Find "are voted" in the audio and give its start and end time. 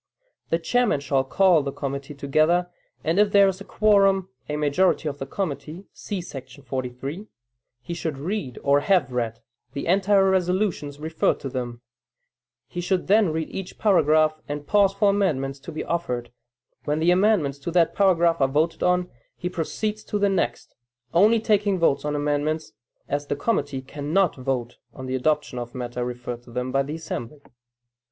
18.41-18.81